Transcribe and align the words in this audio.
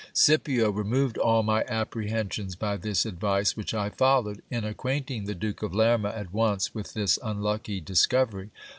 Scipio 0.13 0.71
removed 0.71 1.19
all 1.19 1.43
my 1.43 1.63
apprehensions 1.67 2.55
by 2.55 2.75
this 2.75 3.05
advice, 3.05 3.55
which 3.55 3.71
I 3.71 3.89
followed, 3.91 4.41
in 4.49 4.63
acquainting 4.63 5.25
the 5.25 5.35
Duke 5.35 5.61
of 5.61 5.75
Lerma 5.75 6.09
at 6.09 6.33
once 6.33 6.73
with 6.73 6.95
this 6.95 7.19
unlucky 7.23 7.79
discovery. 7.81 8.49